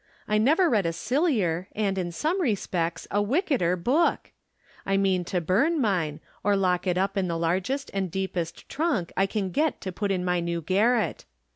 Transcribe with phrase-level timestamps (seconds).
[0.27, 4.31] I never read a sillier, and,' in some respects, a wickeder book!
[4.83, 8.67] I mean to burn mine, or lock it up in the largest and deep est
[8.67, 11.25] trunk I can get to put in my new garret.